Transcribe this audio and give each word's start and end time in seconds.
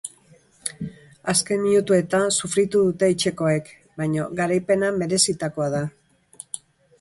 Azken 1.33 1.59
minutuetan 1.65 2.25
sufritu 2.37 2.81
dute 2.87 3.09
etxekoek, 3.15 3.69
baina 4.01 4.27
garaipena 4.41 4.91
merezitakoa 4.97 5.69
da. 5.77 5.85